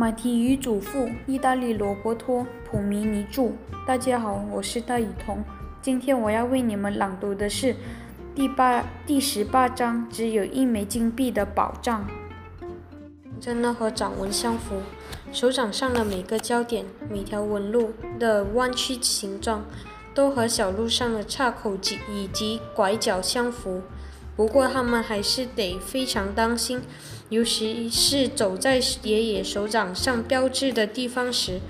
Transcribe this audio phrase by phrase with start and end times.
[0.00, 3.50] 马蹄与祖父意大利罗伯托·普米尼著。
[3.86, 5.44] 大家好，我是戴雨桐。
[5.82, 7.76] 今天我要为你们朗读的是
[8.34, 12.08] 第八第十八章：只有一枚金币的宝藏。
[13.38, 14.76] 真的和掌纹相符，
[15.32, 19.66] 手掌上的每个焦点、每条纹路的弯曲形状，
[20.14, 23.82] 都和小路上的岔口及以及拐角相符。
[24.40, 26.80] 不过，他们还是得非常当心，
[27.28, 31.60] 尤其是走在爷爷手掌上标志的地方时，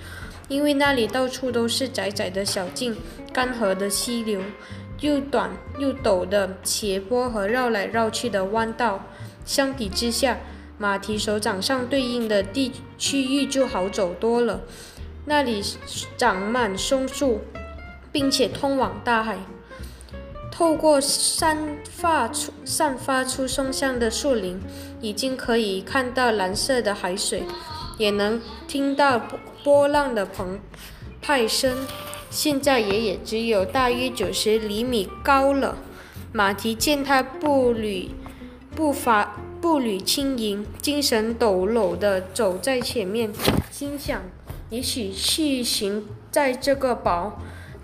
[0.46, 2.96] 因为那里到处都是窄窄的小径、
[3.32, 4.40] 干涸的溪流、
[5.00, 9.04] 又短又陡的斜坡和绕来绕去的弯道。
[9.44, 10.38] 相比之下，
[10.78, 14.60] 马蹄手掌上对应的地区域就好走多了，
[15.24, 15.60] 那里
[16.16, 17.40] 长满松树，
[18.12, 19.40] 并且通往大海。
[20.60, 24.60] 透过散发出散发出松香的树林，
[25.00, 27.44] 已经可以看到蓝色的海水，
[27.96, 29.18] 也能听到
[29.64, 30.60] 波浪的澎
[31.22, 31.86] 湃声。
[32.28, 35.78] 现在爷爷只有大约九十厘米高了。
[36.30, 38.10] 马蹄见他步履
[38.76, 43.32] 步伐步履轻盈，精神抖擞地走在前面，
[43.70, 44.20] 心想：
[44.68, 47.40] 也许去行在这个堡。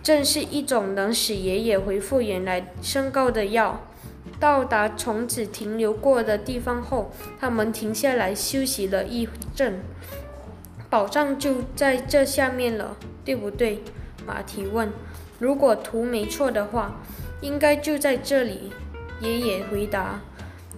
[0.06, 3.80] 正是一种能使爷爷恢复原来身高的药。
[4.38, 9.80] 到达虫子停留过的地方后，他们停下来休息了一阵。
[10.88, 13.82] 宝藏就在这下面了，对不对？
[14.24, 14.92] 马蹄问。
[15.40, 17.00] 如果图没错的话，
[17.40, 18.72] 应该就在这里。
[19.18, 20.20] 爷爷回答。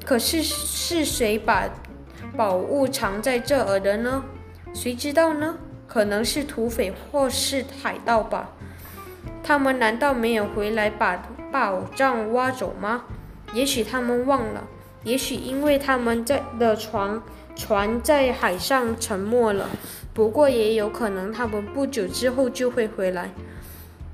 [0.06, 1.68] 可是是谁把
[2.34, 4.24] 宝物藏在这儿的呢？
[4.72, 5.58] 谁知道呢？
[5.86, 8.52] 可能是土匪或是海盗吧。
[9.42, 13.04] 他们难道没有回来把宝藏挖走吗？
[13.54, 14.64] 也许他们忘了，
[15.04, 17.22] 也许因为他们在的船
[17.56, 19.68] 船在海上沉没了。
[20.12, 23.30] 不过也有可能他们不久之后就会回来。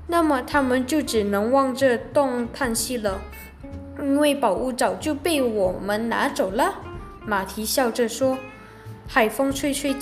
[0.07, 3.19] 那么他们就只能望着洞叹息了，
[3.99, 6.75] 因为宝物早就被我们拿走了。
[7.25, 8.37] 马蹄笑着说
[9.09, 9.95] ：“海风吹吹，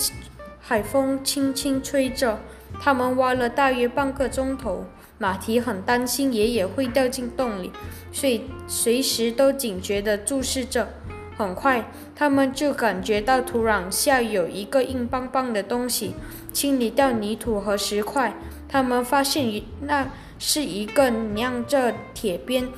[0.60, 2.38] 海风轻轻吹着。
[2.78, 4.84] 他们挖了大约半个钟头。”
[5.18, 7.70] 马蹄很担心爷爷会掉进洞里，
[8.12, 10.88] 所以随时都警觉地注视着。
[11.36, 16.14] 很快，他们就感觉到土壤下有一个硬邦邦的东西。
[16.52, 18.34] 清理掉泥土和石块，
[18.68, 20.08] 他们发现那
[20.38, 22.68] 是一个亮着铁边、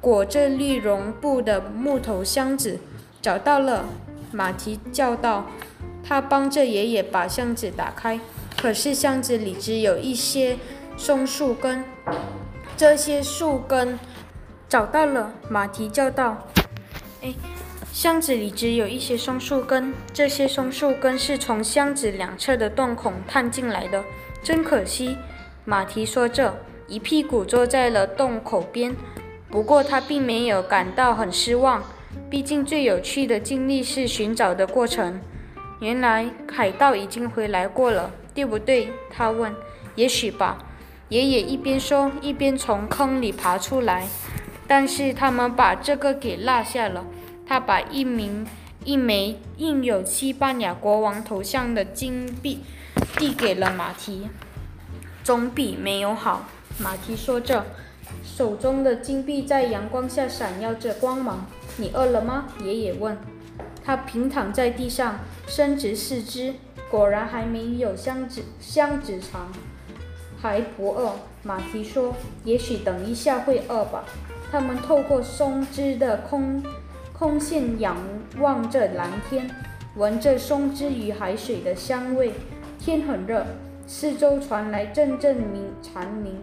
[0.00, 2.78] 裹着绿绒布的木头箱子。
[3.20, 3.86] 找到了，
[4.30, 5.46] 马蹄叫道。
[6.06, 8.20] 他帮着爷爷把箱子打开，
[8.56, 10.58] 可是箱子里只有一些。
[10.96, 11.84] 松树根，
[12.76, 13.98] 这些树根
[14.68, 15.32] 找到了。
[15.48, 16.46] 马蹄叫道
[17.20, 17.34] ：“哎，
[17.92, 24.04] 箱子里只有一些松树根，这些松树根是从箱子两侧的洞孔探进来的。
[24.42, 25.18] 真可惜。”
[25.66, 28.94] 马蹄说着，一屁股坐在了洞口边。
[29.50, 31.82] 不过他并没有感到很失望，
[32.30, 35.20] 毕竟最有趣的经历是寻找的过程。
[35.80, 38.88] 原来海盗已经回来过了，对不对？
[39.10, 39.52] 他问。
[39.96, 40.58] 也许吧。
[41.08, 44.06] 爷爷一边说，一边从坑里爬出来。
[44.66, 47.04] 但是他们把这个给落下了。
[47.46, 48.46] 他把一名
[48.84, 52.60] 一枚印有西班牙国王头像的金币
[53.18, 54.28] 递给了马蹄，
[55.22, 56.46] 总比没有好。
[56.78, 57.66] 马蹄说着，
[58.24, 61.46] 手中的金币在阳光下闪耀着光芒。
[61.76, 62.46] 你饿了吗？
[62.62, 63.18] 爷爷问。
[63.84, 66.54] 他平躺在地上，伸直四肢，
[66.90, 69.52] 果然还没有箱子箱子长。
[70.44, 71.10] 还不饿，
[71.42, 74.04] 马蹄说：“也许等一下会饿吧。”
[74.52, 76.62] 他们透过松枝的空
[77.14, 77.96] 空线仰
[78.38, 79.50] 望着蓝天，
[79.96, 82.34] 闻着松枝与海水的香味。
[82.78, 83.46] 天很热，
[83.86, 86.36] 四周传来阵阵鸣蝉鸣，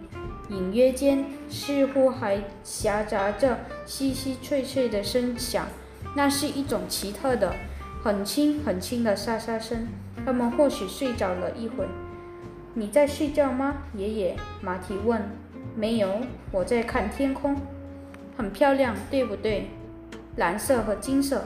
[0.50, 5.68] 隐约间似乎还夹杂着稀稀脆脆的声响。
[6.16, 7.54] 那是一种奇特的、
[8.04, 9.88] 很轻很轻的沙沙声。
[10.26, 11.86] 他们或许睡着了一会。
[12.74, 14.38] 你在睡觉吗，爷爷？
[14.62, 15.22] 马蹄问。
[15.76, 16.22] 没有，
[16.52, 17.58] 我在看天空，
[18.38, 19.68] 很漂亮，对不对？
[20.38, 21.44] 蓝色和金色，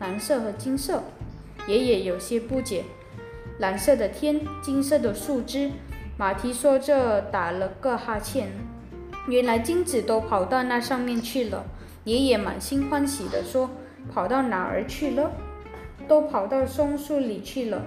[0.00, 1.04] 蓝色和金色。
[1.68, 2.84] 爷爷有些不解。
[3.58, 5.70] 蓝色的天，金色的树枝。
[6.16, 8.48] 马蹄说着，打了个哈欠。
[9.28, 11.66] 原来金子都跑到那上面去了。
[12.02, 13.70] 爷爷满心欢喜地说
[14.12, 15.30] ：“跑到哪儿去了？
[16.08, 17.84] 都跑到松树里去了。”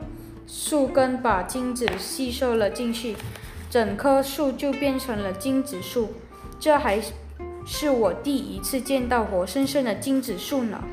[0.53, 3.15] 树根把精子吸收了进去，
[3.69, 6.11] 整棵树就变成了精子树。
[6.59, 6.99] 这还
[7.65, 10.83] 是我第一次见到活生生的精子树呢。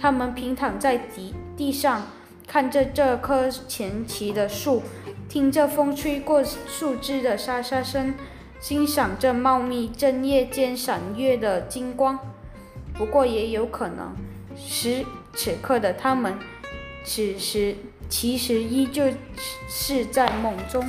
[0.00, 2.08] 它们平躺在地地上，
[2.48, 4.82] 看着这棵前奇的树，
[5.28, 8.14] 听着风吹过树枝的沙沙声，
[8.58, 12.18] 欣赏着茂密正夜间闪跃的金光。
[12.94, 14.16] 不过也有可能，
[14.56, 15.04] 是
[15.34, 16.36] 此刻的他们，
[17.04, 17.76] 此时
[18.08, 19.04] 其实依旧
[19.68, 20.84] 是在梦中。